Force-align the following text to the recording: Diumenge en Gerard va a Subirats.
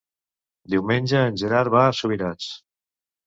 Diumenge 0.73 1.19
en 1.25 1.37
Gerard 1.43 1.71
va 1.75 1.83
a 1.89 1.93
Subirats. 1.99 2.49